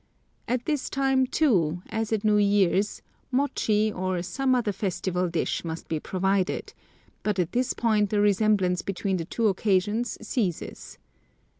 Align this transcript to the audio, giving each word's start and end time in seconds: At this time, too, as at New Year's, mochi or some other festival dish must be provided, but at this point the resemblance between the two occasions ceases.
At 0.47 0.65
this 0.65 0.89
time, 0.89 1.27
too, 1.27 1.83
as 1.89 2.11
at 2.11 2.23
New 2.23 2.37
Year's, 2.39 3.03
mochi 3.31 3.91
or 3.93 4.23
some 4.23 4.55
other 4.55 4.71
festival 4.71 5.29
dish 5.29 5.63
must 5.63 5.87
be 5.87 5.99
provided, 5.99 6.73
but 7.21 7.37
at 7.37 7.51
this 7.51 7.73
point 7.73 8.09
the 8.09 8.19
resemblance 8.19 8.81
between 8.81 9.17
the 9.17 9.25
two 9.25 9.47
occasions 9.47 10.17
ceases. 10.19 10.97